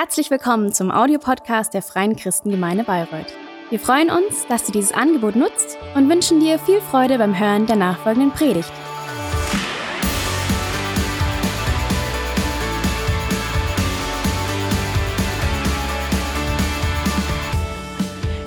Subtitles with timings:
[0.00, 3.34] Herzlich willkommen zum Audiopodcast der Freien Christengemeinde Bayreuth.
[3.68, 7.66] Wir freuen uns, dass du dieses Angebot nutzt und wünschen dir viel Freude beim Hören
[7.66, 8.70] der nachfolgenden Predigt.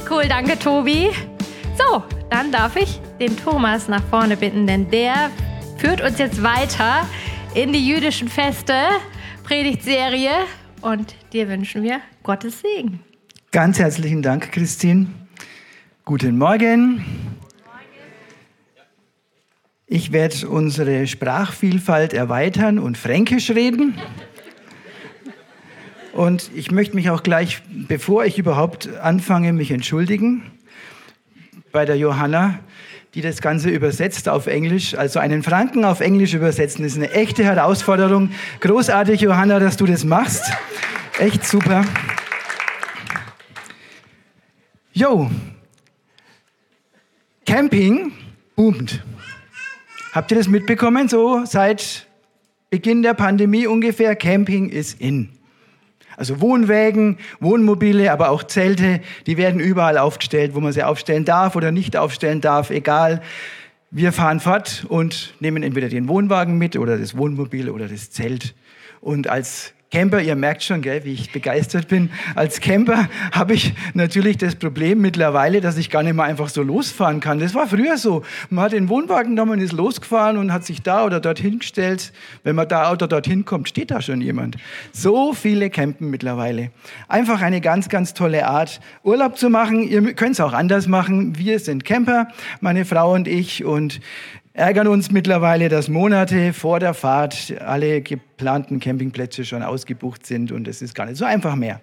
[0.10, 1.10] Cool, danke Tobi.
[1.78, 5.30] So, dann darf ich den Thomas nach vorne bitten, denn der
[5.76, 7.06] führt uns jetzt weiter
[7.56, 8.74] in die jüdischen Feste,
[9.44, 10.32] Predigtserie
[10.82, 13.00] und dir wünschen wir Gottes Segen.
[13.52, 15.08] Ganz herzlichen Dank, Christine.
[16.06, 17.06] Guten Morgen.
[19.88, 23.98] Ich werde unsere Sprachvielfalt erweitern und fränkisch reden.
[26.14, 30.44] Und ich möchte mich auch gleich, bevor ich überhaupt anfange, mich entschuldigen
[31.72, 32.60] bei der Johanna,
[33.14, 34.96] die das Ganze übersetzt auf Englisch.
[34.96, 38.32] Also einen Franken auf Englisch übersetzen ist eine echte Herausforderung.
[38.62, 40.44] Großartig, Johanna, dass du das machst.
[41.20, 41.84] Echt super.
[44.94, 45.30] Jo,
[47.46, 48.14] Camping
[48.56, 49.04] boomt.
[50.14, 51.10] Habt ihr das mitbekommen?
[51.10, 52.08] So seit
[52.70, 54.16] Beginn der Pandemie ungefähr.
[54.16, 55.41] Camping ist in.
[56.18, 61.56] Also Wohnwägen, Wohnmobile, aber auch Zelte, die werden überall aufgestellt, wo man sie aufstellen darf
[61.56, 63.22] oder nicht aufstellen darf, egal.
[63.90, 68.56] Wir fahren fort und nehmen entweder den Wohnwagen mit oder das Wohnmobil oder das Zelt.
[69.02, 72.12] Und als Camper, ihr merkt schon, gell, wie ich begeistert bin.
[72.34, 76.64] Als Camper habe ich natürlich das Problem mittlerweile, dass ich gar nicht mehr einfach so
[76.64, 77.40] losfahren kann.
[77.40, 78.24] Das war früher so.
[78.50, 82.14] Man hat den Wohnwagen genommen, ist losgefahren und hat sich da oder dorthin gestellt.
[82.44, 84.56] Wenn man da oder dorthin kommt, steht da schon jemand.
[84.94, 86.72] So viele campen mittlerweile.
[87.10, 89.84] Einfach eine ganz, ganz tolle Art, Urlaub zu machen.
[89.84, 91.38] Ihr könnt es auch anders machen.
[91.38, 92.30] Wir sind Camper,
[92.62, 93.66] meine Frau und ich.
[93.66, 94.00] Und
[94.54, 100.68] ärgern uns mittlerweile, dass Monate vor der Fahrt alle geplanten Campingplätze schon ausgebucht sind und
[100.68, 101.82] es ist gar nicht so einfach mehr.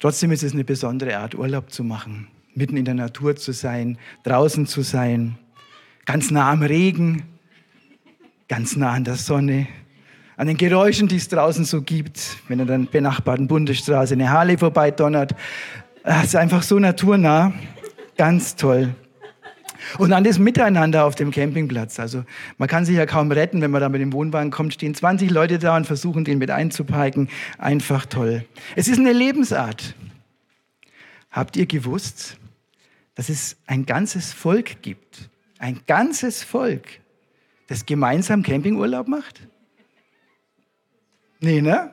[0.00, 3.98] Trotzdem ist es eine besondere Art, Urlaub zu machen, mitten in der Natur zu sein,
[4.22, 5.38] draußen zu sein,
[6.04, 7.22] ganz nah am Regen,
[8.48, 9.66] ganz nah an der Sonne,
[10.36, 14.58] an den Geräuschen, die es draußen so gibt, wenn an der benachbarten Bundesstraße eine Harley
[14.58, 15.34] vorbeidonnert.
[16.02, 17.52] Es ist einfach so naturnah,
[18.16, 18.94] ganz toll.
[19.98, 21.98] Und dann das Miteinander auf dem Campingplatz.
[21.98, 22.24] Also
[22.58, 25.30] man kann sich ja kaum retten, wenn man da mit dem Wohnwagen kommt, stehen 20
[25.30, 27.28] Leute da und versuchen, den mit einzuparken.
[27.58, 28.44] Einfach toll.
[28.76, 29.94] Es ist eine Lebensart.
[31.30, 32.36] Habt ihr gewusst,
[33.14, 35.30] dass es ein ganzes Volk gibt?
[35.58, 37.00] Ein ganzes Volk,
[37.68, 39.40] das gemeinsam Campingurlaub macht?
[41.40, 41.90] Nee, ne?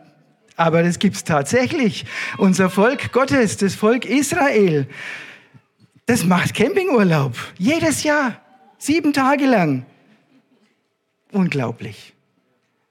[0.55, 2.05] Aber das gibt es tatsächlich.
[2.37, 4.87] Unser Volk Gottes, das Volk Israel,
[6.11, 7.37] das macht Campingurlaub.
[7.57, 8.41] Jedes Jahr.
[8.77, 9.85] Sieben Tage lang.
[11.31, 12.13] Unglaublich.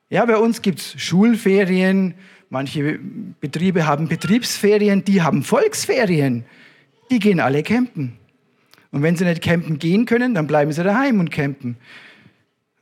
[0.09, 2.15] Ja, bei uns gibt es Schulferien.
[2.49, 2.99] Manche
[3.39, 5.05] Betriebe haben Betriebsferien.
[5.05, 6.47] Die haben Volksferien.
[7.11, 8.17] Die gehen alle campen.
[8.91, 11.77] Und wenn sie nicht campen gehen können, dann bleiben sie daheim und campen.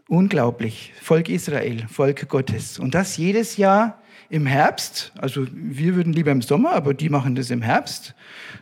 [0.06, 0.92] Unglaublich.
[1.02, 2.78] Volk Israel, Volk Gottes.
[2.78, 4.00] Und das jedes Jahr
[4.30, 5.10] im Herbst.
[5.18, 8.14] Also wir würden lieber im Sommer, aber die machen das im Herbst.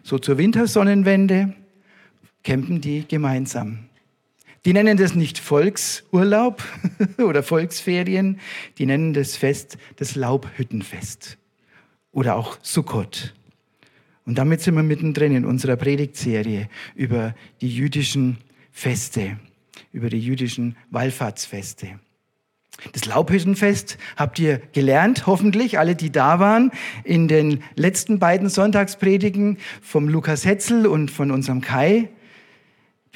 [0.03, 1.54] So zur Wintersonnenwende
[2.47, 3.81] campen die gemeinsam.
[4.65, 6.62] Die nennen das nicht Volksurlaub
[7.19, 8.39] oder Volksferien,
[8.79, 11.39] die nennen das Fest das Laubhüttenfest
[12.12, 13.34] oder auch Sukkot.
[14.25, 18.39] Und damit sind wir mittendrin in unserer Predigtserie über die jüdischen
[18.71, 19.39] Feste,
[19.93, 21.99] über die jüdischen Wallfahrtsfeste.
[22.93, 26.71] Das Laubhüttenfest habt ihr gelernt, hoffentlich, alle, die da waren,
[27.03, 32.11] in den letzten beiden Sonntagspredigen vom Lukas Hetzel und von unserem Kai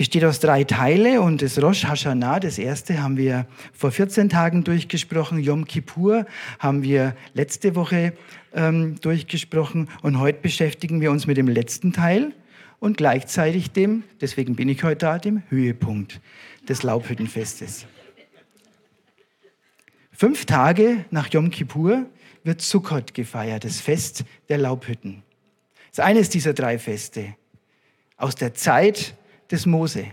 [0.00, 3.44] besteht aus drei Teile und das Rosh Hashanah, das erste, haben wir
[3.74, 5.40] vor 14 Tagen durchgesprochen.
[5.40, 6.24] Yom Kippur
[6.58, 8.14] haben wir letzte Woche
[8.54, 12.32] ähm, durchgesprochen und heute beschäftigen wir uns mit dem letzten Teil
[12.78, 16.22] und gleichzeitig dem, deswegen bin ich heute da, dem Höhepunkt
[16.66, 17.84] des Laubhüttenfestes.
[20.12, 22.06] Fünf Tage nach Yom Kippur
[22.42, 25.22] wird Sukkot gefeiert, das Fest der Laubhütten.
[25.90, 27.34] Das ist eines dieser drei Feste
[28.16, 29.14] aus der Zeit
[29.50, 30.06] des Mose.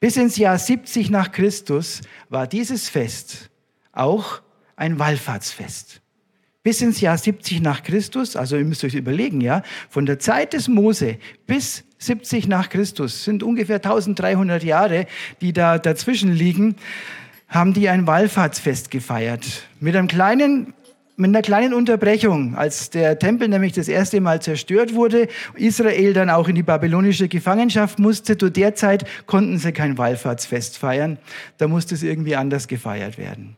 [0.00, 3.50] Bis ins Jahr 70 nach Christus war dieses Fest
[3.92, 4.42] auch
[4.74, 6.00] ein Wallfahrtsfest.
[6.64, 10.52] Bis ins Jahr 70 nach Christus, also ihr müsst euch überlegen, ja, von der Zeit
[10.52, 15.06] des Mose bis 70 nach Christus sind ungefähr 1300 Jahre,
[15.40, 16.76] die da dazwischen liegen,
[17.48, 19.68] haben die ein Wallfahrtsfest gefeiert.
[19.78, 20.74] Mit einem kleinen
[21.16, 26.30] mit einer kleinen Unterbrechung, als der Tempel nämlich das erste Mal zerstört wurde, Israel dann
[26.30, 31.18] auch in die babylonische Gefangenschaft musste, zu der Zeit konnten sie kein Wallfahrtsfest feiern,
[31.58, 33.56] da musste es irgendwie anders gefeiert werden.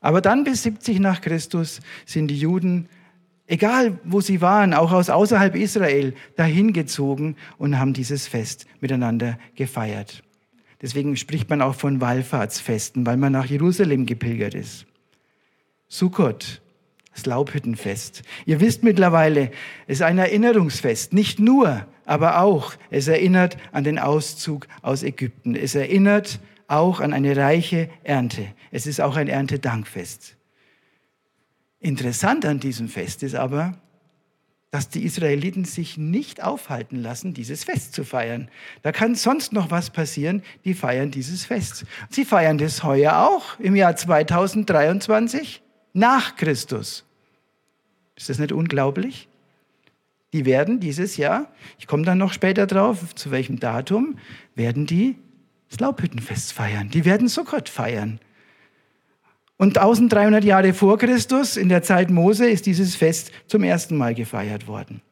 [0.00, 2.88] Aber dann bis 70 nach Christus sind die Juden
[3.50, 9.38] egal wo sie waren, auch aus außerhalb Israel, dahin gezogen und haben dieses Fest miteinander
[9.56, 10.22] gefeiert.
[10.80, 14.86] Deswegen spricht man auch von Wallfahrtsfesten, weil man nach Jerusalem gepilgert ist.
[15.88, 16.59] Sukkot,
[17.14, 18.22] das Laubhüttenfest.
[18.46, 19.50] Ihr wisst mittlerweile,
[19.86, 21.12] es ist ein Erinnerungsfest.
[21.12, 22.74] Nicht nur, aber auch.
[22.90, 25.54] Es erinnert an den Auszug aus Ägypten.
[25.54, 28.46] Es erinnert auch an eine reiche Ernte.
[28.70, 30.36] Es ist auch ein Erntedankfest.
[31.80, 33.78] Interessant an diesem Fest ist aber,
[34.70, 38.48] dass die Israeliten sich nicht aufhalten lassen, dieses Fest zu feiern.
[38.82, 41.86] Da kann sonst noch was passieren, die feiern dieses Fest.
[42.08, 45.62] Sie feiern das heuer auch im Jahr 2023
[45.92, 47.04] nach Christus.
[48.16, 49.28] Ist das nicht unglaublich?
[50.32, 54.18] Die werden dieses Jahr, ich komme dann noch später drauf, zu welchem Datum,
[54.54, 55.16] werden die
[55.70, 56.90] das Laubhüttenfest feiern.
[56.90, 58.20] Die werden Sukkot feiern.
[59.56, 64.14] Und 1300 Jahre vor Christus, in der Zeit Mose, ist dieses Fest zum ersten Mal
[64.14, 65.02] gefeiert worden.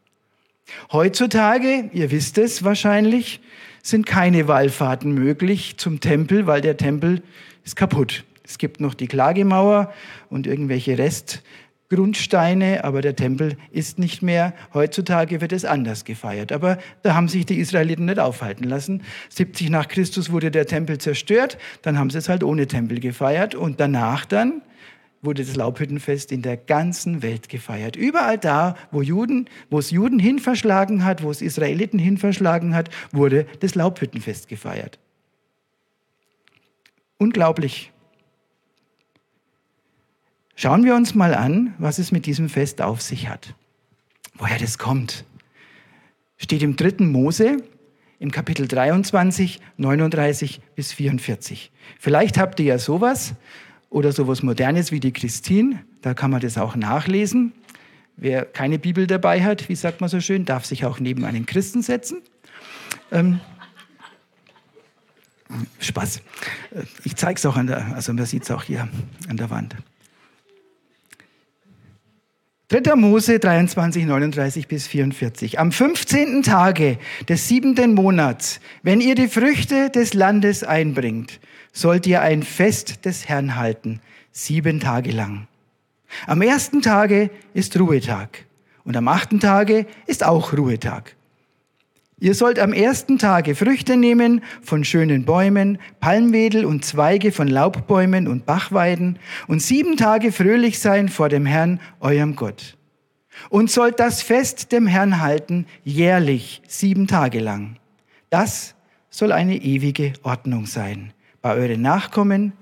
[0.93, 3.41] Heutzutage, ihr wisst es wahrscheinlich,
[3.83, 7.23] sind keine Wallfahrten möglich zum Tempel, weil der Tempel
[7.65, 8.25] ist kaputt.
[8.49, 9.93] Es gibt noch die Klagemauer
[10.31, 11.43] und irgendwelche Rest,
[11.91, 14.55] Grundsteine, aber der Tempel ist nicht mehr.
[14.73, 16.51] Heutzutage wird es anders gefeiert.
[16.51, 19.03] Aber da haben sich die Israeliten nicht aufhalten lassen.
[19.29, 23.55] 70 nach Christus wurde der Tempel zerstört, dann haben sie es halt ohne Tempel gefeiert
[23.55, 24.63] und danach dann
[25.21, 27.97] wurde das Laubhüttenfest in der ganzen Welt gefeiert.
[27.97, 32.75] Überall da, wo Juden, wo es Juden hin verschlagen hat, wo es Israeliten hin verschlagen
[32.75, 34.99] hat, wurde das Laubhüttenfest gefeiert.
[37.19, 37.93] Unglaublich.
[40.61, 43.55] Schauen wir uns mal an, was es mit diesem Fest auf sich hat.
[44.35, 45.25] Woher das kommt.
[46.37, 47.59] Steht im dritten Mose
[48.19, 51.71] im Kapitel 23, 39 bis 44.
[52.01, 53.35] Vielleicht habt ihr ja sowas
[53.89, 57.53] oder sowas Modernes wie die Christine, da kann man das auch nachlesen.
[58.17, 61.47] Wer keine Bibel dabei hat, wie sagt man so schön, darf sich auch neben einen
[61.47, 62.21] Christen setzen.
[63.13, 63.39] Ähm,
[65.79, 66.21] Spaß.
[67.05, 68.89] Ich zeige es auch an der, also man sieht es auch hier
[69.29, 69.77] an der Wand.
[72.71, 72.97] 3.
[72.97, 75.59] Mose 23, 39 bis 44.
[75.59, 76.43] Am 15.
[76.43, 81.41] Tage des siebenten Monats, wenn ihr die Früchte des Landes einbringt,
[81.73, 85.49] sollt ihr ein Fest des Herrn halten, sieben Tage lang.
[86.27, 88.45] Am ersten Tage ist Ruhetag
[88.85, 91.17] und am achten Tage ist auch Ruhetag.
[92.21, 98.27] Ihr sollt am ersten Tage Früchte nehmen von schönen Bäumen, Palmwedel und Zweige von Laubbäumen
[98.27, 102.77] und Bachweiden und sieben Tage fröhlich sein vor dem Herrn, eurem Gott.
[103.51, 107.77] Und sollt das Fest dem Herrn halten, jährlich, sieben Tage lang.
[108.31, 108.75] Das
[109.11, 112.53] soll eine ewige Ordnung sein bei euren Nachkommen,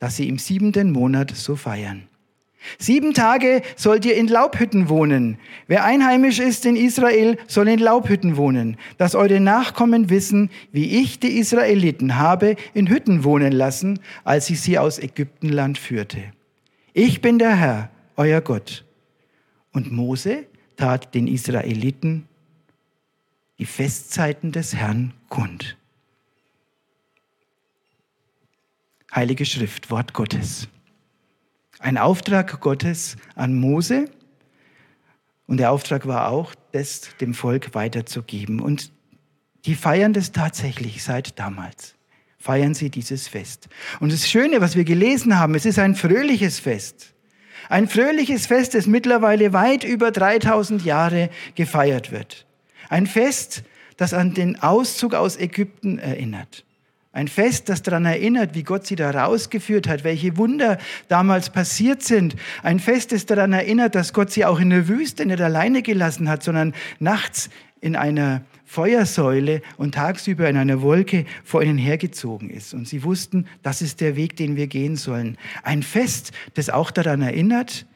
[0.00, 2.08] dass sie im siebenten Monat so feiern.
[2.78, 5.38] Sieben Tage sollt ihr in Laubhütten wohnen.
[5.66, 11.20] Wer einheimisch ist in Israel, soll in Laubhütten wohnen, dass eure Nachkommen wissen, wie ich
[11.20, 16.20] die Israeliten habe in Hütten wohnen lassen, als ich sie aus Ägyptenland führte.
[16.92, 18.84] Ich bin der Herr, euer Gott.
[19.72, 20.46] Und Mose
[20.76, 22.28] tat den Israeliten
[23.58, 25.76] die Festzeiten des Herrn kund.
[29.14, 30.68] Heilige Schrift, Wort Gottes
[31.84, 34.06] ein Auftrag Gottes an Mose.
[35.46, 38.60] Und der Auftrag war auch, das dem Volk weiterzugeben.
[38.60, 38.90] Und
[39.66, 41.94] die feiern das tatsächlich seit damals.
[42.38, 43.68] Feiern sie dieses Fest.
[44.00, 47.12] Und das Schöne, was wir gelesen haben, es ist ein fröhliches Fest.
[47.68, 52.46] Ein fröhliches Fest, das mittlerweile weit über 3000 Jahre gefeiert wird.
[52.88, 53.62] Ein Fest,
[53.98, 56.64] das an den Auszug aus Ägypten erinnert.
[57.14, 62.02] Ein Fest, das daran erinnert, wie Gott sie da rausgeführt hat, welche Wunder damals passiert
[62.02, 62.34] sind.
[62.64, 66.28] Ein Fest, das daran erinnert, dass Gott sie auch in der Wüste nicht alleine gelassen
[66.28, 72.74] hat, sondern nachts in einer Feuersäule und tagsüber in einer Wolke vor ihnen hergezogen ist.
[72.74, 75.38] Und sie wussten, das ist der Weg, den wir gehen sollen.
[75.62, 77.86] Ein Fest, das auch daran erinnert,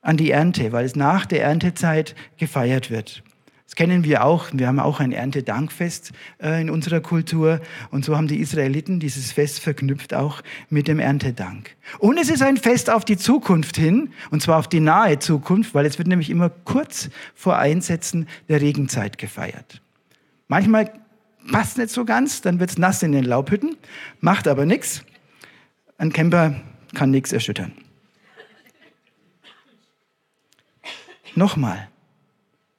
[0.00, 3.24] an die Ernte, weil es nach der Erntezeit gefeiert wird.
[3.68, 4.46] Das kennen wir auch.
[4.54, 7.60] Wir haben auch ein Erntedankfest äh, in unserer Kultur.
[7.90, 11.76] Und so haben die Israeliten dieses Fest verknüpft auch mit dem Erntedank.
[11.98, 15.74] Und es ist ein Fest auf die Zukunft hin, und zwar auf die nahe Zukunft,
[15.74, 19.82] weil es wird nämlich immer kurz vor Einsetzen der Regenzeit gefeiert.
[20.48, 20.90] Manchmal
[21.52, 23.76] passt nicht so ganz, dann wird es nass in den Laubhütten,
[24.20, 25.04] macht aber nichts.
[25.98, 26.58] Ein Camper
[26.94, 27.72] kann nichts erschüttern.
[31.34, 31.88] Nochmal,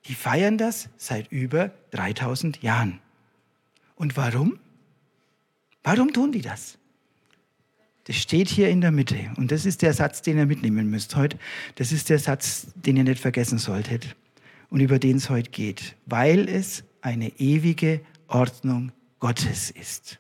[0.10, 3.00] die feiern das seit über 3000 Jahren.
[3.96, 4.60] Und warum?
[5.84, 6.80] Warum tun die das?
[8.06, 9.18] Das steht hier in der Mitte.
[9.38, 11.38] Und das ist der Satz, den ihr mitnehmen müsst heute.
[11.76, 14.16] Das ist der Satz, den ihr nicht vergessen solltet
[14.72, 15.96] und über den es heute geht.
[16.08, 20.18] Weil es eine ewige Ordnung Gottes ist.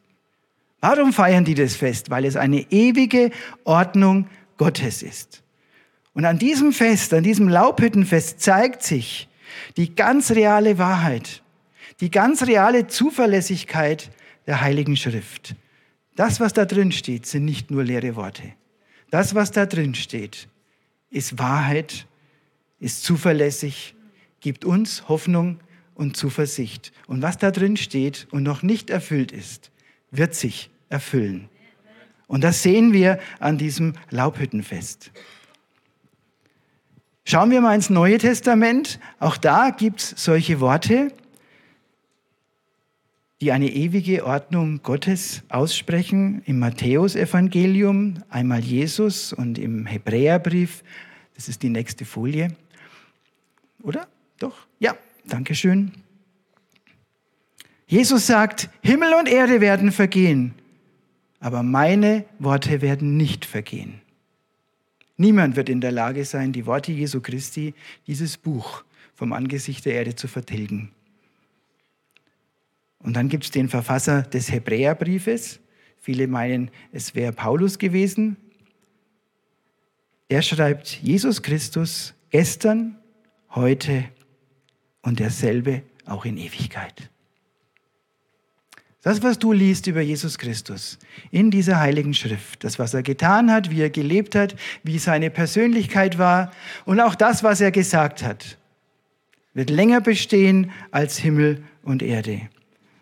[0.82, 2.12] Warum feiern die das Fest?
[2.12, 3.32] Weil es eine ewige
[3.64, 4.28] Ordnung
[4.58, 5.42] Gottes ist.
[6.14, 9.29] Und an diesem Fest, an diesem Laubhüttenfest zeigt sich
[9.78, 11.42] die ganz reale Wahrheit,
[12.00, 14.10] die ganz reale Zuverlässigkeit
[14.48, 15.56] der Heiligen Schrift.
[16.16, 18.44] Das, was da drin steht, sind nicht nur leere Worte.
[19.12, 20.48] Das, was da drin steht,
[21.10, 22.06] ist Wahrheit,
[22.80, 23.96] ist zuverlässig,
[24.40, 25.60] gibt uns Hoffnung
[25.96, 26.92] und Zuversicht.
[27.08, 29.72] Und was da drin steht und noch nicht erfüllt ist,
[30.12, 31.50] wird sich erfüllen.
[32.28, 35.12] Und das sehen wir an diesem Laubhüttenfest.
[37.30, 39.00] Schauen wir mal ins Neue Testament.
[39.20, 41.14] Auch da gibt es solche Worte
[43.40, 46.42] die eine ewige Ordnung Gottes aussprechen.
[46.46, 50.84] Im Matthäusevangelium einmal Jesus und im Hebräerbrief,
[51.36, 52.50] das ist die nächste Folie.
[53.84, 54.08] Oder?
[54.40, 54.66] Doch?
[54.80, 54.96] Ja,
[55.28, 55.92] danke schön.
[57.86, 60.56] Jesus sagt, Himmel und Erde werden vergehen,
[61.40, 64.02] aber meine Worte werden nicht vergehen.
[65.20, 67.74] Niemand wird in der Lage sein, die Worte Jesu Christi,
[68.08, 70.94] dieses Buch vom Angesicht der Erde zu vertilgen.
[73.00, 75.60] Und dann gibt es den Verfasser des Hebräerbriefes.
[76.00, 78.38] Viele meinen, es wäre Paulus gewesen.
[80.30, 82.98] Er schreibt, Jesus Christus gestern,
[83.50, 84.06] heute
[85.02, 87.10] und derselbe auch in Ewigkeit.
[89.02, 91.00] Das, was du liest über Jesus Christus
[91.32, 95.30] in dieser heiligen Schrift, das, was er getan hat, wie er gelebt hat, wie seine
[95.30, 96.52] Persönlichkeit war
[96.86, 98.58] und auch das, was er gesagt hat,
[99.54, 102.42] wird länger bestehen als Himmel und Erde.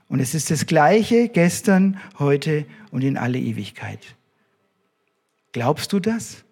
[0.08, 4.00] Und es ist das Gleiche gestern, heute und in alle Ewigkeit.
[5.52, 6.44] Glaubst du das?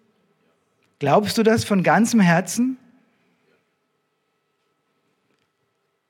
[0.98, 2.78] Glaubst du das von ganzem Herzen?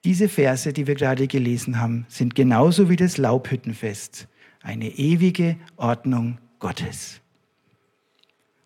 [0.07, 4.29] Diese Verse, die wir gerade gelesen haben, sind genauso wie das Laubhüttenfest
[4.63, 7.21] eine ewige Ordnung Gottes.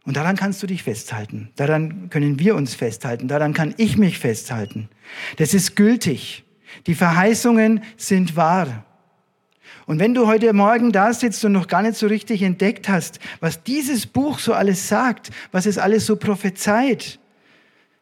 [0.04, 1.48] Und daran kannst du dich festhalten.
[1.56, 3.26] Daran können wir uns festhalten.
[3.26, 4.90] Daran kann ich mich festhalten.
[5.38, 6.44] Das ist gültig.
[6.86, 8.84] Die Verheißungen sind wahr.
[9.86, 13.18] Und wenn du heute Morgen da sitzt und noch gar nicht so richtig entdeckt hast,
[13.40, 17.18] was dieses Buch so alles sagt, was es alles so prophezeit,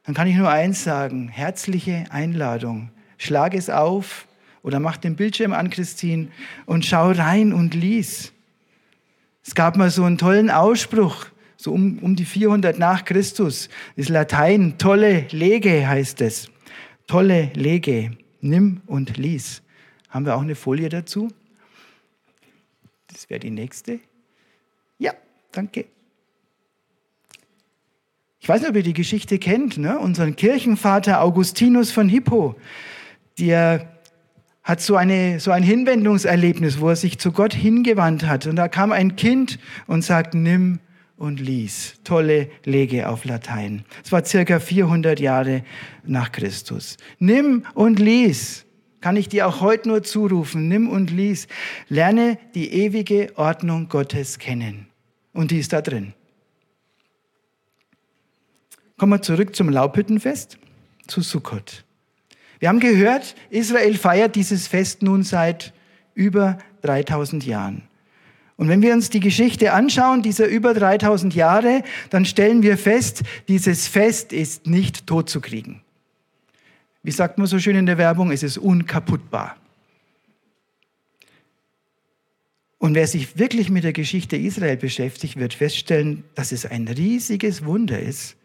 [0.02, 2.90] dann kann ich nur eins sagen, herzliche Einladung.
[3.18, 4.26] Schlag es auf
[4.62, 6.28] oder mach den Bildschirm an, Christine,
[6.64, 8.32] und schau rein und lies.
[9.44, 13.68] Es gab mal so einen tollen Ausspruch, so um, um die 400 nach Christus.
[13.96, 16.50] Ist Latein, tolle Lege heißt es.
[17.06, 19.62] Tolle Lege nimm und lies.
[20.08, 21.28] Haben wir auch eine Folie dazu?
[23.08, 24.00] Das wäre die nächste.
[24.98, 25.12] Ja,
[25.52, 25.86] danke.
[28.40, 29.98] Ich weiß nicht, ob ihr die Geschichte kennt, ne?
[29.98, 32.56] unseren Kirchenvater Augustinus von Hippo,
[33.38, 33.98] der
[34.62, 38.46] hat so, eine, so ein Hinwendungserlebnis, wo er sich zu Gott hingewandt hat.
[38.46, 40.80] Und da kam ein Kind und sagt, nimm
[41.16, 41.94] und lies.
[42.04, 43.84] Tolle Lege auf Latein.
[44.04, 45.64] Es war circa 400 Jahre
[46.04, 46.96] nach Christus.
[47.18, 48.66] Nimm und lies.
[49.00, 50.68] Kann ich dir auch heute nur zurufen.
[50.68, 51.48] Nimm und lies.
[51.88, 54.88] Lerne die ewige Ordnung Gottes kennen.
[55.32, 56.12] Und die ist da drin.
[58.98, 60.58] Kommen wir zurück zum Laubhüttenfest,
[61.06, 61.84] zu Sukkot.
[62.58, 65.72] Wir haben gehört, Israel feiert dieses Fest nun seit
[66.14, 67.82] über 3000 Jahren.
[68.56, 73.22] Und wenn wir uns die Geschichte anschauen, dieser über 3000 Jahre, dann stellen wir fest,
[73.46, 75.80] dieses Fest ist nicht totzukriegen.
[77.04, 79.56] Wie sagt man so schön in der Werbung, es ist unkaputtbar.
[82.78, 87.64] Und wer sich wirklich mit der Geschichte Israel beschäftigt, wird feststellen, dass es ein riesiges
[87.64, 88.36] Wunder ist,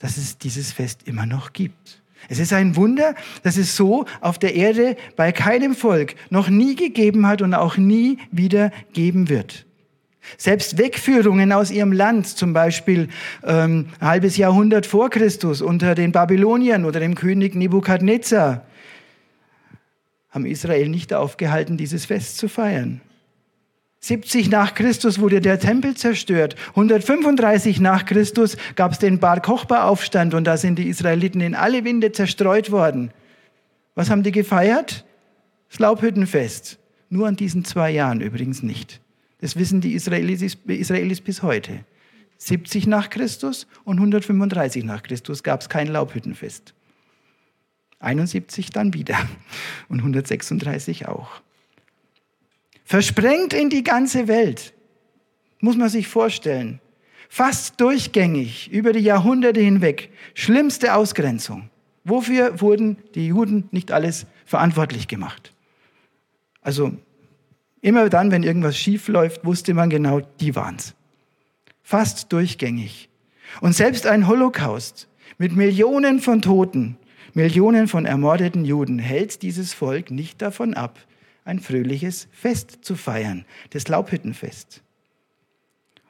[0.00, 2.02] dass es dieses Fest immer noch gibt.
[2.28, 6.74] Es ist ein Wunder, dass es so auf der Erde bei keinem Volk noch nie
[6.74, 9.66] gegeben hat und auch nie wieder geben wird.
[10.38, 13.08] Selbst Wegführungen aus ihrem Land, zum Beispiel
[13.44, 18.64] ähm, ein halbes Jahrhundert vor Christus unter den Babyloniern oder dem König Nebukadnezar,
[20.30, 23.00] haben Israel nicht aufgehalten, dieses Fest zu feiern.
[24.04, 26.56] 70 nach Christus wurde der Tempel zerstört.
[26.70, 31.54] 135 nach Christus gab es den Bar Kochba Aufstand und da sind die Israeliten in
[31.54, 33.12] alle Winde zerstreut worden.
[33.94, 35.06] Was haben die gefeiert?
[35.70, 36.78] Das Laubhüttenfest.
[37.08, 39.00] Nur an diesen zwei Jahren übrigens nicht.
[39.40, 41.80] Das wissen die Israelis, Israelis bis heute.
[42.36, 46.74] 70 nach Christus und 135 nach Christus gab es kein Laubhüttenfest.
[48.00, 49.16] 71 dann wieder
[49.88, 51.40] und 136 auch
[52.84, 54.74] versprengt in die ganze Welt.
[55.60, 56.80] Muss man sich vorstellen.
[57.28, 60.10] Fast durchgängig über die Jahrhunderte hinweg.
[60.34, 61.70] Schlimmste Ausgrenzung.
[62.04, 65.52] Wofür wurden die Juden nicht alles verantwortlich gemacht?
[66.60, 66.92] Also
[67.80, 70.94] immer dann, wenn irgendwas schief läuft, wusste man genau, die waren's.
[71.82, 73.08] Fast durchgängig.
[73.60, 76.96] Und selbst ein Holocaust mit Millionen von Toten,
[77.32, 80.98] Millionen von ermordeten Juden hält dieses Volk nicht davon ab,
[81.44, 84.82] ein fröhliches Fest zu feiern, das Laubhüttenfest.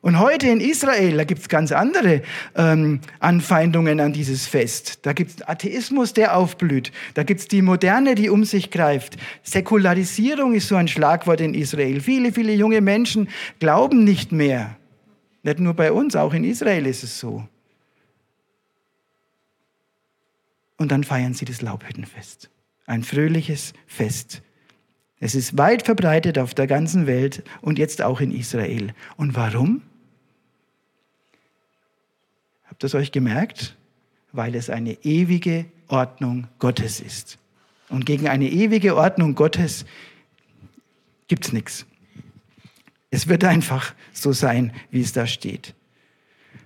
[0.05, 2.21] Und heute in Israel, da gibt es ganz andere
[2.57, 4.99] ähm, Anfeindungen an dieses Fest.
[5.07, 6.93] Da gibt es Atheismus, der aufblüht.
[7.14, 9.17] Da gibt es die Moderne, die um sich greift.
[9.43, 12.03] Säkularisierung ist so ein Schlagwort in Israel.
[12.03, 14.76] Viele, viele junge Menschen glauben nicht mehr.
[15.43, 17.49] Nicht nur bei uns, auch in Israel ist es so.
[20.76, 22.50] Und dann feiern sie das Laubhüttenfest.
[22.85, 24.43] Ein fröhliches Fest.
[25.25, 28.93] Es ist weit verbreitet auf der ganzen Welt und jetzt auch in Israel.
[29.16, 29.81] Und warum?
[32.66, 33.75] Habt ihr es euch gemerkt?
[34.33, 37.38] Weil es eine ewige Ordnung Gottes ist.
[37.88, 39.87] Und gegen eine ewige Ordnung Gottes
[41.26, 41.87] gibt es nichts.
[43.11, 45.75] Es wird einfach so sein, wie es da steht.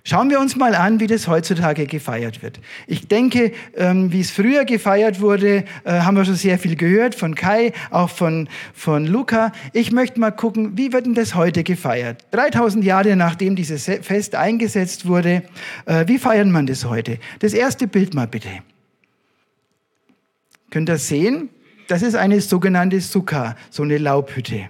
[0.03, 2.59] Schauen wir uns mal an, wie das heutzutage gefeiert wird.
[2.87, 7.15] Ich denke, ähm, wie es früher gefeiert wurde, äh, haben wir schon sehr viel gehört
[7.15, 9.51] von Kai, auch von, von Luca.
[9.73, 12.25] Ich möchte mal gucken, wie wird denn das heute gefeiert?
[12.31, 15.43] 3000 Jahre nachdem dieses Fest eingesetzt wurde,
[15.85, 17.19] äh, wie feiert man das heute?
[17.39, 18.49] Das erste Bild mal bitte.
[20.69, 21.49] Könnt ihr sehen?
[21.87, 24.69] Das ist eine sogenannte Sukkah, so eine Laubhütte.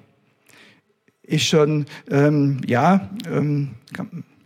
[1.23, 3.71] Ist schon, ähm, ja, ähm,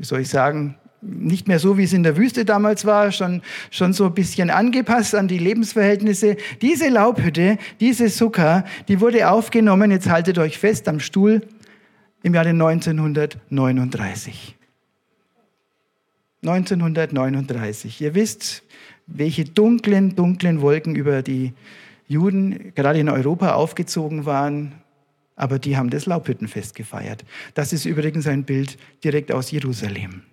[0.03, 3.41] wie soll ich sagen, nicht mehr so, wie es in der Wüste damals war, schon,
[3.71, 6.35] schon so ein bisschen angepasst an die Lebensverhältnisse.
[6.61, 11.41] Diese Laubhütte, diese Sukkah, die wurde aufgenommen, jetzt haltet euch fest, am Stuhl
[12.21, 14.57] im Jahre 1939.
[16.41, 18.01] 1939.
[18.01, 18.63] Ihr wisst,
[19.07, 21.53] welche dunklen, dunklen Wolken über die
[22.09, 24.73] Juden, gerade in Europa, aufgezogen waren.
[25.35, 27.25] Aber die haben das Laubhüttenfest gefeiert.
[27.53, 30.23] Das ist übrigens ein Bild direkt aus Jerusalem.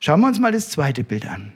[0.00, 1.55] Schauen wir uns mal das zweite Bild an.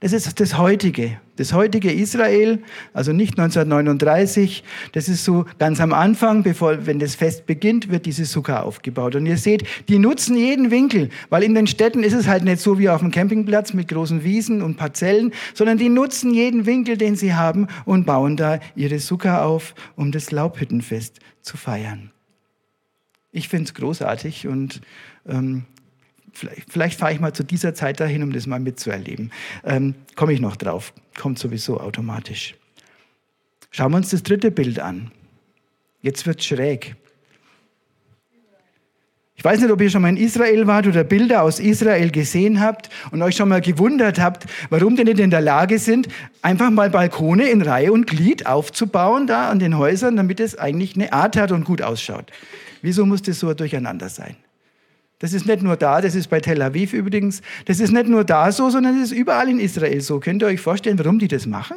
[0.00, 2.62] Das ist das heutige, das heutige Israel,
[2.94, 4.64] also nicht 1939.
[4.92, 9.14] Das ist so ganz am Anfang, bevor, wenn das Fest beginnt, wird diese Sukkah aufgebaut.
[9.14, 12.60] Und ihr seht, die nutzen jeden Winkel, weil in den Städten ist es halt nicht
[12.62, 16.96] so wie auf dem Campingplatz mit großen Wiesen und Parzellen, sondern die nutzen jeden Winkel,
[16.96, 22.10] den sie haben und bauen da ihre Sukkah auf, um das Laubhüttenfest zu feiern.
[23.32, 24.80] Ich finde es großartig und
[25.28, 25.66] ähm,
[26.32, 29.32] Vielleicht, vielleicht fahre ich mal zu dieser Zeit dahin, um das mal mitzuerleben.
[29.64, 30.92] Ähm, Komme ich noch drauf.
[31.18, 32.54] Kommt sowieso automatisch.
[33.70, 35.10] Schauen wir uns das dritte Bild an.
[36.02, 36.96] Jetzt wird schräg.
[39.40, 42.60] Ich weiß nicht, ob ihr schon mal in Israel wart oder Bilder aus Israel gesehen
[42.60, 46.08] habt und euch schon mal gewundert habt, warum die nicht in der Lage sind,
[46.42, 50.94] einfach mal Balkone in Reihe und Glied aufzubauen da an den Häusern, damit es eigentlich
[50.94, 52.30] eine Art hat und gut ausschaut.
[52.82, 54.36] Wieso muss das so durcheinander sein?
[55.20, 58.24] Das ist nicht nur da, das ist bei Tel Aviv übrigens, das ist nicht nur
[58.24, 60.18] da so, sondern es ist überall in Israel so.
[60.18, 61.76] Könnt ihr euch vorstellen, warum die das machen?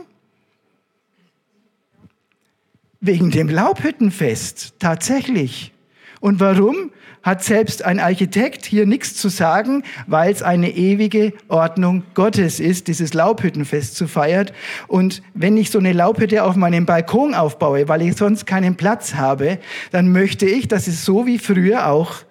[3.02, 5.74] Wegen dem Laubhüttenfest, tatsächlich.
[6.22, 6.92] Und warum?
[7.22, 12.88] Hat selbst ein Architekt hier nichts zu sagen, weil es eine ewige Ordnung Gottes ist,
[12.88, 14.52] dieses Laubhüttenfest zu feiern.
[14.88, 19.16] Und wenn ich so eine Laubhütte auf meinem Balkon aufbaue, weil ich sonst keinen Platz
[19.16, 19.60] habe,
[19.92, 22.24] dann möchte ich, dass es so wie früher auch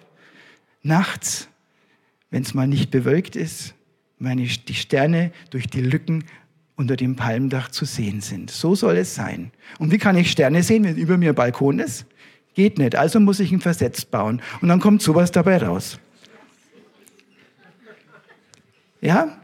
[0.83, 1.47] nachts,
[2.29, 3.73] wenn es mal nicht bewölkt ist,
[4.19, 6.23] meine, die Sterne durch die Lücken
[6.75, 8.49] unter dem Palmdach zu sehen sind.
[8.49, 9.51] So soll es sein.
[9.79, 12.05] Und wie kann ich Sterne sehen, wenn über mir Balkon ist?
[12.55, 12.95] Geht nicht.
[12.95, 14.41] Also muss ich ihn versetzt bauen.
[14.61, 15.99] Und dann kommt sowas dabei raus.
[19.01, 19.37] Ja?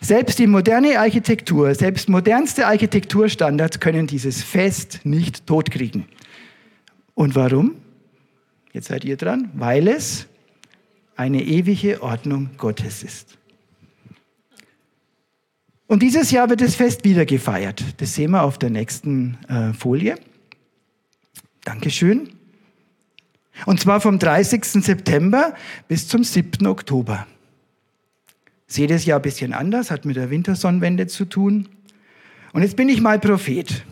[0.00, 6.06] Selbst die moderne Architektur, selbst modernste Architekturstandards können dieses Fest nicht totkriegen.
[7.14, 7.74] Und warum?
[8.72, 9.50] Jetzt seid ihr dran.
[9.52, 10.26] Weil es
[11.20, 13.36] eine ewige Ordnung Gottes ist.
[15.86, 17.84] Und dieses Jahr wird das Fest wieder gefeiert.
[17.98, 20.16] Das sehen wir auf der nächsten äh, Folie.
[21.62, 22.30] Dankeschön.
[23.66, 24.64] Und zwar vom 30.
[24.64, 25.54] September
[25.88, 26.66] bis zum 7.
[26.66, 27.26] Oktober.
[28.66, 31.68] Seht es ja ein bisschen anders, hat mit der Wintersonnenwende zu tun.
[32.54, 33.84] Und jetzt bin ich mal Prophet.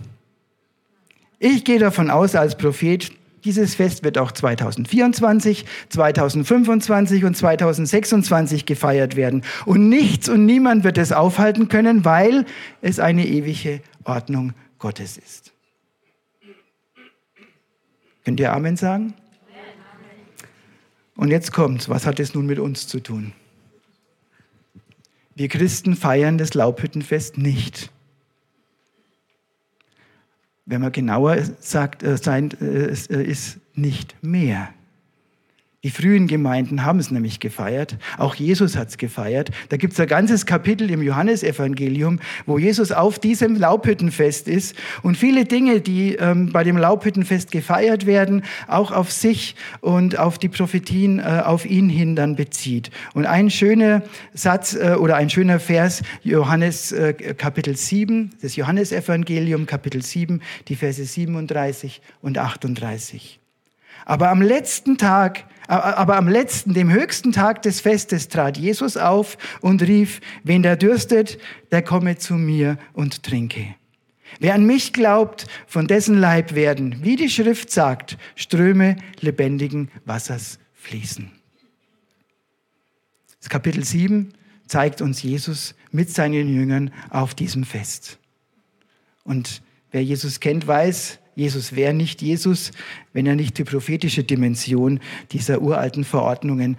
[1.39, 3.13] Ich gehe davon aus als Prophet,
[3.45, 9.43] dieses Fest wird auch 2024, 2025 und 2026 gefeiert werden.
[9.65, 12.45] Und nichts und niemand wird es aufhalten können, weil
[12.81, 15.53] es eine ewige Ordnung Gottes ist.
[18.25, 19.15] Könnt ihr Amen sagen?
[21.17, 21.89] Und jetzt kommt's.
[21.89, 23.33] Was hat es nun mit uns zu tun?
[25.35, 27.91] Wir Christen feiern das Laubhüttenfest nicht.
[30.71, 34.69] Wenn man genauer sagt, äh, sein, äh, äh ist nicht mehr.
[35.85, 37.99] Die frühen Gemeinden haben es nämlich gefeiert.
[38.17, 39.53] Auch Jesus hat es gefeiert.
[39.69, 45.17] Da gibt es ein ganzes Kapitel im Johannesevangelium, wo Jesus auf diesem Laubhüttenfest ist und
[45.17, 50.49] viele Dinge, die ähm, bei dem Laubhüttenfest gefeiert werden, auch auf sich und auf die
[50.49, 52.91] Prophetien äh, auf ihn hin dann bezieht.
[53.15, 54.03] Und ein schöner
[54.35, 60.75] Satz äh, oder ein schöner Vers, Johannes äh, Kapitel 7, das Johannesevangelium Kapitel 7, die
[60.75, 63.39] Verse 37 und 38.
[64.07, 69.37] Aber am letzten Tag aber am letzten, dem höchsten Tag des Festes trat Jesus auf
[69.61, 71.39] und rief, wen der dürstet,
[71.71, 73.75] der komme zu mir und trinke.
[74.41, 80.59] Wer an mich glaubt, von dessen Leib werden, wie die Schrift sagt, Ströme lebendigen Wassers
[80.75, 81.31] fließen.
[83.41, 84.33] Das Kapitel 7
[84.67, 88.19] zeigt uns Jesus mit seinen Jüngern auf diesem Fest.
[89.25, 92.73] Und wer Jesus kennt, weiß, Jesus wäre nicht Jesus,
[93.13, 94.99] wenn er nicht die prophetische Dimension
[95.31, 96.77] dieser uralten Verordnungen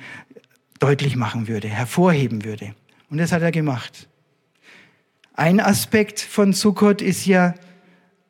[0.80, 2.76] deutlich machen würde, hervorheben würde.
[3.10, 4.10] Und das hat er gemacht.
[5.34, 7.56] Ein Aspekt von Sukkot ist ja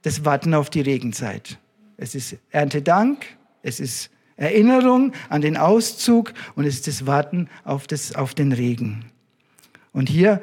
[0.03, 1.57] das Warten auf die Regenzeit.
[1.97, 3.25] Es ist Erntedank,
[3.63, 8.51] es ist Erinnerung an den Auszug und es ist das Warten auf, das, auf den
[8.51, 9.05] Regen.
[9.93, 10.41] Und hier,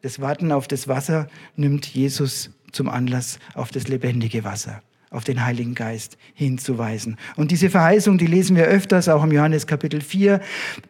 [0.00, 4.80] das Warten auf das Wasser, nimmt Jesus zum Anlass auf das lebendige Wasser
[5.10, 7.16] auf den Heiligen Geist hinzuweisen.
[7.36, 10.40] Und diese Verheißung, die lesen wir öfters, auch im Johannes Kapitel 4,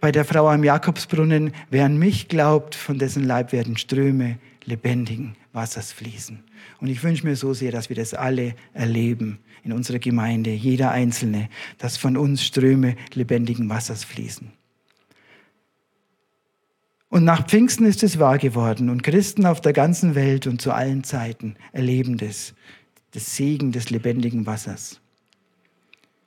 [0.01, 5.37] bei der Frau am Jakobsbrunnen, wer an mich glaubt, von dessen Leib werden Ströme lebendigen
[5.53, 6.45] Wassers fließen.
[6.81, 10.91] Und ich wünsche mir so sehr, dass wir das alle erleben in unserer Gemeinde, jeder
[10.91, 14.53] Einzelne, dass von uns Ströme lebendigen Wassers fließen.
[17.11, 20.73] Und nach Pfingsten ist es wahr geworden und Christen auf der ganzen Welt und zu
[20.73, 22.55] allen Zeiten erleben das
[23.15, 25.01] des Segen des lebendigen Wassers.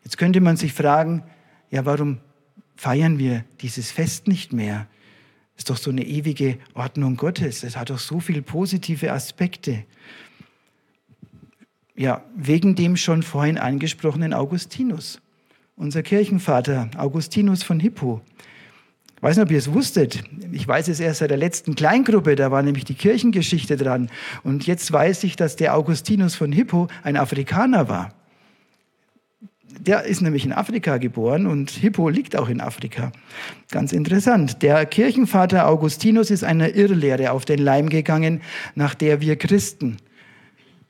[0.03, 1.23] Jetzt könnte man sich fragen,
[1.69, 2.19] ja, warum
[2.75, 4.87] feiern wir dieses Fest nicht mehr?
[5.55, 7.63] Das ist doch so eine ewige Ordnung Gottes.
[7.63, 9.85] Es hat doch so viele positive Aspekte.
[11.95, 15.21] Ja, wegen dem schon vorhin angesprochenen Augustinus.
[15.75, 18.21] Unser Kirchenvater Augustinus von Hippo,
[19.21, 20.23] ich weiß nicht, ob ihr es wusstet.
[20.51, 24.09] Ich weiß es erst seit der letzten Kleingruppe, da war nämlich die Kirchengeschichte dran.
[24.43, 28.15] Und jetzt weiß ich, dass der Augustinus von Hippo ein Afrikaner war.
[29.79, 33.11] Der ist nämlich in Afrika geboren und Hippo liegt auch in Afrika.
[33.69, 34.63] Ganz interessant.
[34.63, 38.41] Der Kirchenvater Augustinus ist einer Irrlehre auf den Leim gegangen,
[38.73, 39.97] nach der wir Christen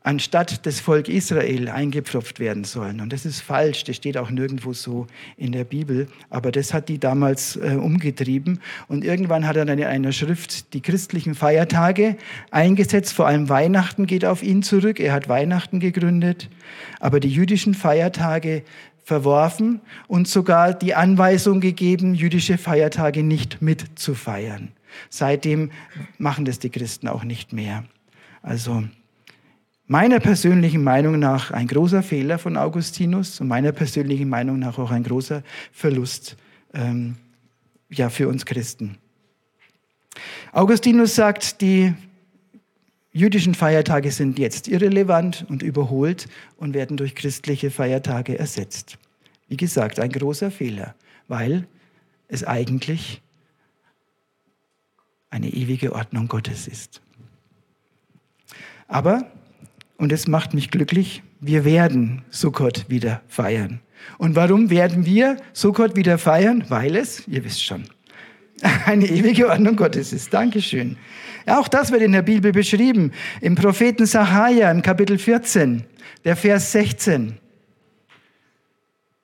[0.03, 3.01] anstatt das Volk Israel eingepfropft werden sollen.
[3.01, 6.07] Und das ist falsch, das steht auch nirgendwo so in der Bibel.
[6.29, 8.59] Aber das hat die damals äh, umgetrieben.
[8.87, 12.17] Und irgendwann hat er dann in einer Schrift die christlichen Feiertage
[12.49, 14.99] eingesetzt, vor allem Weihnachten geht auf ihn zurück.
[14.99, 16.49] Er hat Weihnachten gegründet.
[16.99, 18.63] Aber die jüdischen Feiertage
[19.03, 24.69] verworfen und sogar die Anweisung gegeben, jüdische Feiertage nicht mitzufeiern.
[25.09, 25.71] Seitdem
[26.17, 27.83] machen das die Christen auch nicht mehr.
[28.41, 28.83] Also
[29.91, 34.89] meiner persönlichen Meinung nach ein großer Fehler von Augustinus und meiner persönlichen Meinung nach auch
[34.89, 36.37] ein großer Verlust
[36.73, 37.17] ähm,
[37.89, 38.97] ja, für uns Christen.
[40.53, 41.93] Augustinus sagt, die
[43.11, 48.97] jüdischen Feiertage sind jetzt irrelevant und überholt und werden durch christliche Feiertage ersetzt.
[49.49, 50.95] Wie gesagt, ein großer Fehler,
[51.27, 51.67] weil
[52.29, 53.21] es eigentlich
[55.29, 57.01] eine ewige Ordnung Gottes ist.
[58.87, 59.29] Aber
[60.01, 61.21] und es macht mich glücklich.
[61.41, 63.81] Wir werden Sukkot wieder feiern.
[64.17, 66.63] Und warum werden wir Sukkot wieder feiern?
[66.69, 67.83] Weil es, ihr wisst schon,
[68.87, 70.33] eine ewige Ordnung Gottes ist.
[70.33, 70.97] Dankeschön.
[71.45, 73.11] Auch das wird in der Bibel beschrieben.
[73.41, 75.83] Im Propheten Sacharja im Kapitel 14,
[76.25, 77.37] der Vers 16.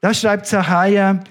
[0.02, 1.24] Da schreibt Sacharja,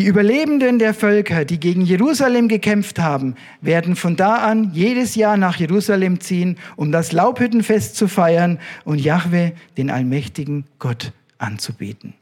[0.00, 5.36] die Überlebenden der Völker, die gegen Jerusalem gekämpft haben, werden von da an jedes Jahr
[5.36, 12.14] nach Jerusalem ziehen, um das Laubhüttenfest zu feiern und Jahwe, den allmächtigen Gott, anzubeten.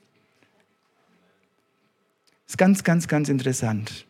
[2.46, 4.06] Das ist ganz, ganz, ganz interessant.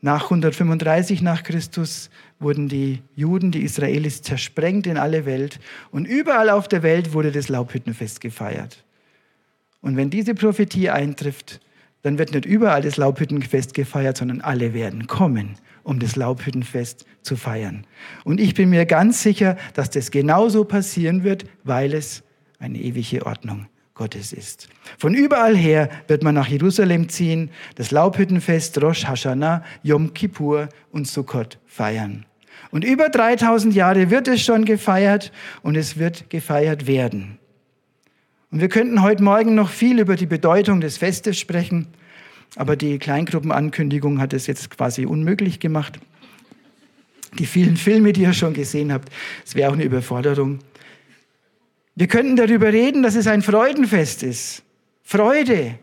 [0.00, 5.58] Nach 135 nach Christus wurden die Juden, die Israelis, zersprengt in alle Welt
[5.90, 8.84] und überall auf der Welt wurde das Laubhüttenfest gefeiert.
[9.80, 11.60] Und wenn diese Prophetie eintrifft,
[12.02, 17.36] dann wird nicht überall das Laubhüttenfest gefeiert, sondern alle werden kommen, um das Laubhüttenfest zu
[17.36, 17.86] feiern.
[18.24, 22.22] Und ich bin mir ganz sicher, dass das genauso passieren wird, weil es
[22.58, 24.68] eine ewige Ordnung Gottes ist.
[24.98, 31.08] Von überall her wird man nach Jerusalem ziehen, das Laubhüttenfest, Rosh Hashanah, Yom Kippur und
[31.08, 32.26] Sukkot feiern.
[32.70, 35.32] Und über 3000 Jahre wird es schon gefeiert
[35.62, 37.38] und es wird gefeiert werden.
[38.50, 41.88] Und wir könnten heute Morgen noch viel über die Bedeutung des Festes sprechen,
[42.54, 45.98] aber die Kleingruppenankündigung hat es jetzt quasi unmöglich gemacht.
[47.38, 49.10] Die vielen Filme, die ihr schon gesehen habt,
[49.44, 50.60] es wäre auch eine Überforderung.
[51.96, 54.62] Wir könnten darüber reden, dass es ein Freudenfest ist.
[55.02, 55.78] Freude,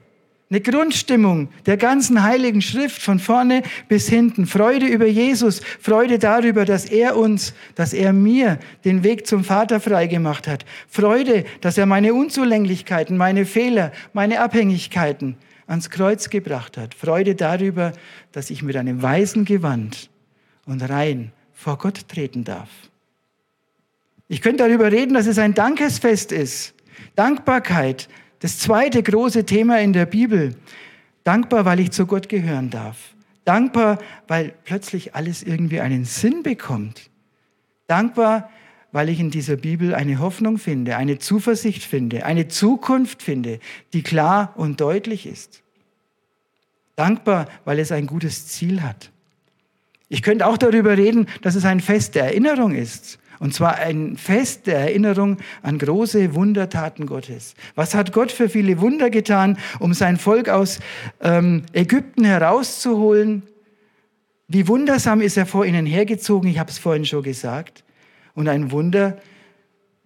[0.53, 4.45] eine Grundstimmung der ganzen heiligen Schrift von vorne bis hinten.
[4.45, 9.79] Freude über Jesus, Freude darüber, dass er uns, dass er mir den Weg zum Vater
[9.79, 10.63] freigemacht hat.
[10.87, 16.93] Freude, dass er meine Unzulänglichkeiten, meine Fehler, meine Abhängigkeiten ans Kreuz gebracht hat.
[16.93, 17.91] Freude darüber,
[18.31, 20.11] dass ich mit einem weißen Gewand
[20.67, 22.69] und rein vor Gott treten darf.
[24.27, 26.75] Ich könnte darüber reden, dass es ein Dankesfest ist.
[27.15, 28.07] Dankbarkeit,
[28.43, 30.53] das zweite große Thema in der Bibel.
[31.23, 33.13] Dankbar, weil ich zu Gott gehören darf.
[33.45, 37.09] Dankbar, weil plötzlich alles irgendwie einen Sinn bekommt.
[37.87, 38.49] Dankbar,
[38.91, 43.59] weil ich in dieser Bibel eine Hoffnung finde, eine Zuversicht finde, eine Zukunft finde,
[43.93, 45.63] die klar und deutlich ist.
[46.97, 49.09] Dankbar, weil es ein gutes Ziel hat.
[50.09, 53.19] Ich könnte auch darüber reden, dass es ein Fest der Erinnerung ist.
[53.43, 57.55] Und zwar ein Fest der Erinnerung an große Wundertaten Gottes.
[57.75, 60.79] Was hat Gott für viele Wunder getan, um sein Volk aus
[61.19, 63.43] ähm, Ägypten herauszuholen?
[64.47, 67.83] Wie wundersam ist er vor ihnen hergezogen, ich habe es vorhin schon gesagt.
[68.33, 69.17] Und ein Wunder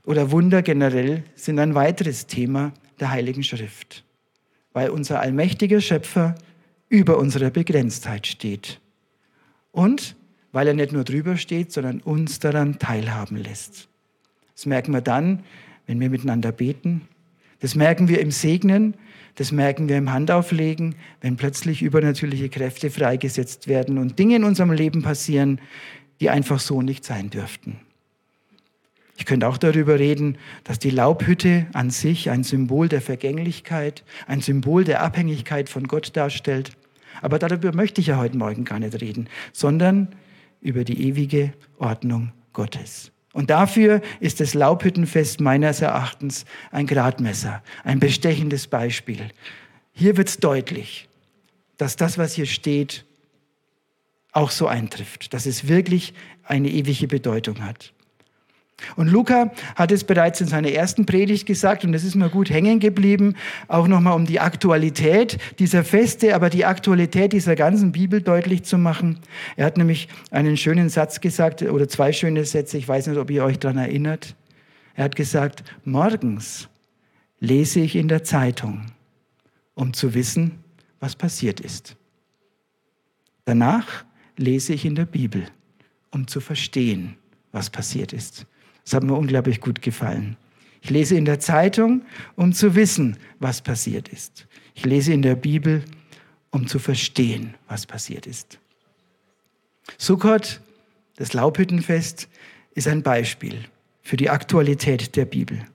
[0.03, 4.03] oder Wunder generell sind ein weiteres Thema der Heiligen Schrift,
[4.73, 6.33] weil unser allmächtiger Schöpfer
[6.89, 8.79] über unserer Begrenztheit steht.
[9.71, 10.15] Und
[10.57, 13.89] weil er nicht nur drüber steht, sondern uns daran teilhaben lässt.
[14.55, 15.43] Das merken wir dann,
[15.85, 17.07] wenn wir miteinander beten.
[17.59, 18.95] Das merken wir im Segnen.
[19.35, 24.71] Das merken wir im Handauflegen, wenn plötzlich übernatürliche Kräfte freigesetzt werden und Dinge in unserem
[24.71, 25.61] Leben passieren,
[26.21, 27.79] die einfach so nicht sein dürften.
[29.15, 34.41] Ich könnte auch darüber reden, dass die Laubhütte an sich ein Symbol der Vergänglichkeit, ein
[34.41, 36.71] Symbol der Abhängigkeit von Gott darstellt.
[37.21, 40.07] Aber darüber möchte ich ja heute Morgen gar nicht reden, sondern
[40.61, 43.11] über die ewige Ordnung Gottes.
[43.33, 49.29] Und dafür ist das Laubhüttenfest meines Erachtens ein Gradmesser, ein bestechendes Beispiel.
[49.93, 51.07] Hier wird es deutlich,
[51.77, 53.05] dass das, was hier steht,
[54.31, 57.93] auch so eintrifft, dass es wirklich eine ewige Bedeutung hat.
[58.95, 62.49] Und Luca hat es bereits in seiner ersten Predigt gesagt, und das ist mir gut
[62.49, 63.35] hängen geblieben,
[63.67, 68.77] auch nochmal um die Aktualität dieser Feste, aber die Aktualität dieser ganzen Bibel deutlich zu
[68.77, 69.19] machen.
[69.55, 73.31] Er hat nämlich einen schönen Satz gesagt, oder zwei schöne Sätze, ich weiß nicht, ob
[73.31, 74.35] ihr euch daran erinnert.
[74.93, 76.69] Er hat gesagt, morgens
[77.39, 78.85] lese ich in der Zeitung,
[79.73, 80.59] um zu wissen,
[80.99, 81.95] was passiert ist.
[83.45, 84.05] Danach
[84.37, 85.45] lese ich in der Bibel,
[86.11, 87.15] um zu verstehen,
[87.51, 88.45] was passiert ist.
[88.87, 90.37] Das hat mir unglaublich gut gefallen.
[90.79, 92.03] Ich lese in der Zeitung,
[92.37, 94.47] um zu wissen, was passiert ist.
[94.75, 95.83] Ich lese in der Bibel,
[96.51, 98.59] um zu verstehen, was passiert ist.
[99.97, 100.61] Sukkot,
[101.17, 102.29] das Laubhüttenfest,
[102.75, 103.65] ist ein Beispiel
[104.03, 105.65] für die Aktualität der Bibel.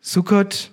[0.00, 0.70] Sukkot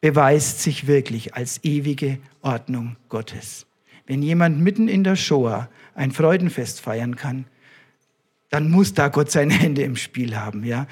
[0.00, 3.66] beweist sich wirklich als ewige Ordnung Gottes.
[4.06, 7.46] Wenn jemand mitten in der Shoah ein Freudenfest feiern kann,
[8.54, 10.86] dann muss da Gott seine Hände im Spiel haben, ja.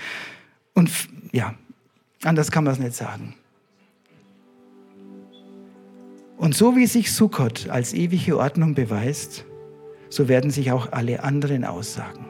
[0.75, 0.91] Und
[1.31, 1.55] ja,
[2.25, 3.37] anders kann man es nicht sagen.
[6.37, 9.45] Und so wie sich Sukkot als ewige Ordnung beweist,
[10.09, 12.27] so werden sich auch alle anderen Aussagen,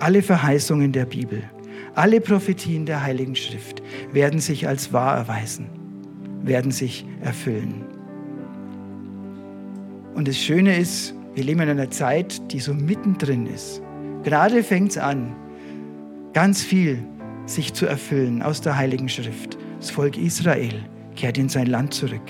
[0.00, 1.48] alle Verheißungen der Bibel,
[1.94, 5.68] alle Prophetien der Heiligen Schrift werden sich als wahr erweisen,
[6.42, 7.84] werden sich erfüllen.
[10.16, 13.80] Und das Schöne ist, wir leben in einer Zeit, die so mittendrin ist.
[14.26, 15.36] Gerade fängt es an,
[16.32, 16.98] ganz viel
[17.46, 19.56] sich zu erfüllen aus der Heiligen Schrift.
[19.78, 20.84] Das Volk Israel
[21.14, 22.28] kehrt in sein Land zurück.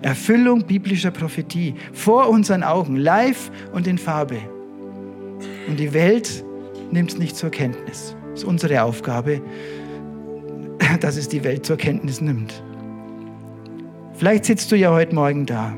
[0.00, 4.38] Erfüllung biblischer Prophetie vor unseren Augen, live und in Farbe.
[5.68, 6.42] Und die Welt
[6.90, 8.16] nimmt es nicht zur Kenntnis.
[8.32, 9.42] Es ist unsere Aufgabe,
[11.00, 12.62] dass es die Welt zur Kenntnis nimmt.
[14.14, 15.76] Vielleicht sitzt du ja heute Morgen da.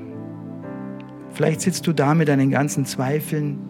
[1.32, 3.67] Vielleicht sitzt du da mit deinen ganzen Zweifeln,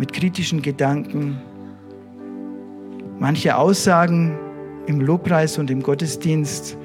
[0.00, 1.38] mit kritischen Gedanken.
[3.18, 4.34] Manche Aussagen
[4.86, 6.78] im Lobpreis und im Gottesdienst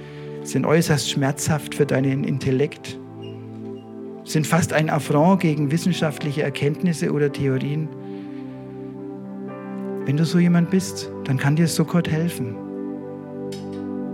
[0.44, 3.00] sind äußerst schmerzhaft für deinen Intellekt,
[4.26, 7.88] sind fast ein Affront gegen wissenschaftliche Erkenntnisse oder Theorien.
[10.04, 12.58] Wenn du so jemand bist, dann kann dir Sukkot helfen.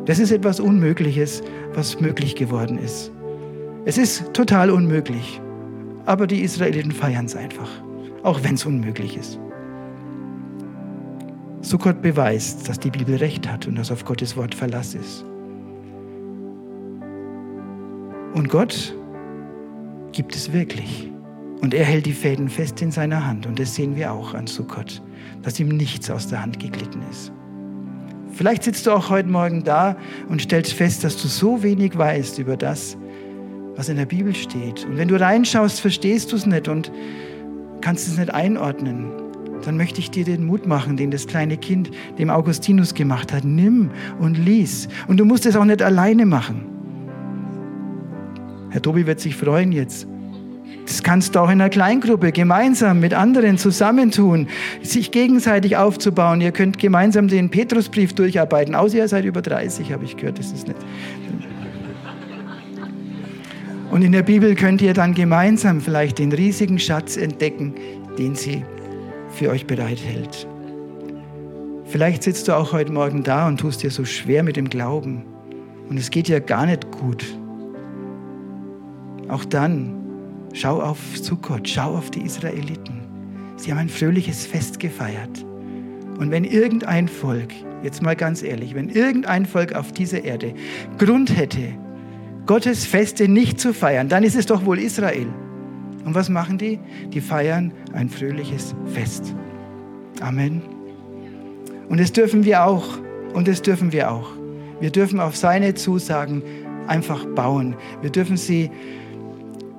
[0.05, 1.41] Das ist etwas Unmögliches,
[1.73, 3.11] was möglich geworden ist.
[3.83, 5.41] Es ist total unmöglich,
[6.05, 7.69] aber die Israeliten feiern es einfach,
[8.23, 9.39] auch wenn es unmöglich ist.
[11.61, 15.23] Sukkot beweist, dass die Bibel recht hat und dass auf Gottes Wort Verlass ist.
[18.33, 18.95] Und Gott
[20.11, 21.11] gibt es wirklich.
[21.61, 23.45] Und er hält die Fäden fest in seiner Hand.
[23.45, 25.01] Und das sehen wir auch an Sukkot,
[25.43, 27.31] dass ihm nichts aus der Hand geglitten ist.
[28.33, 29.95] Vielleicht sitzt du auch heute Morgen da
[30.29, 32.97] und stellst fest, dass du so wenig weißt über das,
[33.75, 34.85] was in der Bibel steht.
[34.85, 36.91] Und wenn du reinschaust, verstehst du es nicht und
[37.81, 39.11] kannst es nicht einordnen.
[39.63, 43.43] Dann möchte ich dir den Mut machen, den das kleine Kind dem Augustinus gemacht hat.
[43.43, 44.87] Nimm und lies.
[45.07, 46.65] Und du musst es auch nicht alleine machen.
[48.69, 50.07] Herr Tobi wird sich freuen jetzt.
[50.85, 54.47] Das kannst du auch in einer Kleingruppe gemeinsam mit anderen zusammentun,
[54.81, 56.41] sich gegenseitig aufzubauen.
[56.41, 58.73] Ihr könnt gemeinsam den Petrusbrief durcharbeiten.
[58.73, 60.39] Außer ihr seid über 30, habe ich gehört.
[60.39, 60.79] Das ist nicht.
[63.91, 67.75] Und in der Bibel könnt ihr dann gemeinsam vielleicht den riesigen Schatz entdecken,
[68.17, 68.63] den sie
[69.29, 70.47] für euch bereithält.
[71.83, 75.25] Vielleicht sitzt du auch heute Morgen da und tust dir so schwer mit dem Glauben.
[75.89, 77.25] Und es geht dir gar nicht gut.
[79.27, 79.93] Auch dann
[80.53, 83.01] schau auf Sukkot, schau auf die Israeliten.
[83.57, 85.45] Sie haben ein fröhliches Fest gefeiert.
[86.17, 90.53] Und wenn irgendein Volk, jetzt mal ganz ehrlich, wenn irgendein Volk auf dieser Erde
[90.97, 91.73] Grund hätte,
[92.45, 95.27] Gottes Feste nicht zu feiern, dann ist es doch wohl Israel.
[96.05, 96.79] Und was machen die?
[97.13, 99.35] Die feiern ein fröhliches Fest.
[100.19, 100.61] Amen.
[101.89, 102.85] Und das dürfen wir auch.
[103.33, 104.29] Und das dürfen wir auch.
[104.79, 106.41] Wir dürfen auf seine Zusagen
[106.87, 107.75] einfach bauen.
[108.01, 108.71] Wir dürfen sie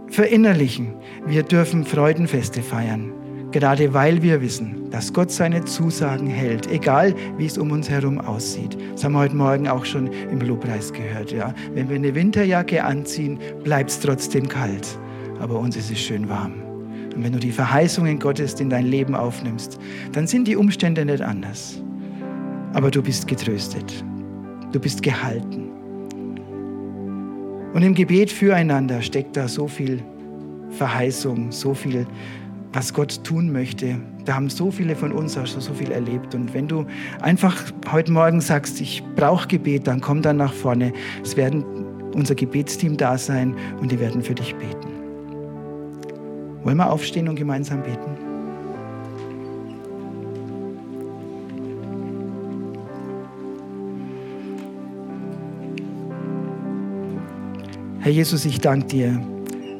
[0.09, 0.95] verinnerlichen.
[1.27, 3.12] Wir dürfen Freudenfeste feiern.
[3.53, 8.19] Gerade weil wir wissen, dass Gott seine Zusagen hält, egal wie es um uns herum
[8.19, 8.79] aussieht.
[8.93, 11.33] Das haben wir heute Morgen auch schon im Lobpreis gehört.
[11.33, 11.55] Ja?
[11.75, 14.99] Wenn wir eine Winterjacke anziehen, bleibt es trotzdem kalt.
[15.39, 16.55] Aber uns ist es schön warm.
[17.15, 19.79] Und wenn du die Verheißungen Gottes in dein Leben aufnimmst,
[20.13, 21.83] dann sind die Umstände nicht anders.
[22.73, 24.03] Aber du bist getröstet.
[24.73, 25.69] Du bist gehalten.
[27.75, 30.03] Und im Gebet füreinander steckt da so viel
[30.71, 32.07] Verheißung, so viel
[32.73, 34.01] was Gott tun möchte.
[34.25, 36.35] Da haben so viele von uns auch schon so viel erlebt.
[36.35, 36.87] Und wenn du
[37.21, 37.57] einfach
[37.91, 40.93] heute Morgen sagst, ich brauche Gebet, dann komm dann nach vorne.
[41.23, 41.65] Es werden
[42.15, 44.89] unser Gebetsteam da sein und die werden für dich beten.
[46.63, 48.17] Wollen wir aufstehen und gemeinsam beten?
[58.01, 59.21] Herr Jesus, ich danke dir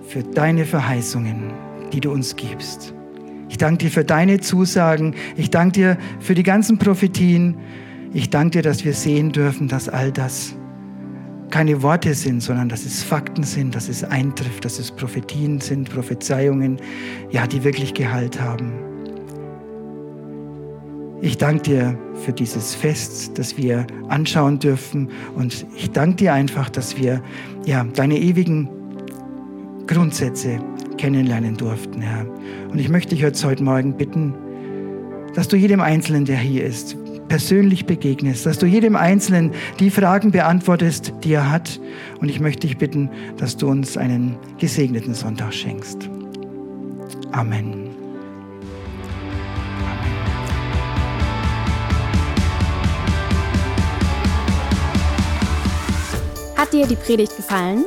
[0.07, 1.62] für deine Verheißungen
[1.93, 2.95] die du uns gibst.
[3.49, 5.15] Ich danke dir für deine Zusagen.
[5.37, 7.57] Ich danke dir für die ganzen Prophetien.
[8.15, 10.55] Ich danke dir, dass wir sehen dürfen, dass all das
[11.51, 15.91] keine Worte sind, sondern dass es Fakten sind, dass es eintrifft, dass es Prophetien sind,
[15.91, 16.79] Prophezeiungen,
[17.31, 18.73] ja, die wirklich Gehalt haben.
[21.21, 26.71] Ich danke dir für dieses Fest, das wir anschauen dürfen und ich danke dir einfach,
[26.71, 27.23] dass wir
[27.65, 28.69] ja deine ewigen
[29.87, 30.59] Grundsätze
[31.03, 32.25] kennenlernen durften, Herr.
[32.71, 34.37] Und ich möchte dich jetzt heute Morgen bitten,
[35.35, 40.31] dass du jedem Einzelnen, der hier ist, persönlich begegnest, dass du jedem Einzelnen die Fragen
[40.31, 41.81] beantwortest, die er hat.
[42.21, 46.09] Und ich möchte dich bitten, dass du uns einen gesegneten Sonntag schenkst.
[47.33, 47.91] Amen.
[56.57, 57.87] Hat dir die Predigt gefallen?